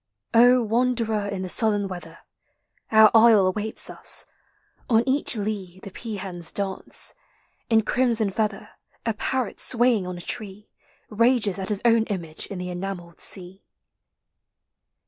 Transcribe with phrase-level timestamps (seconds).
[0.33, 2.17] wanderer in the southern weather,
[2.91, 4.25] Our isle awaits us;
[4.89, 7.13] on each lea The peahens dance;
[7.69, 8.69] in crimson feather
[9.05, 10.71] A parrot swaying on a tree
[11.11, 13.61] Rages at his own image in the enamelled sea.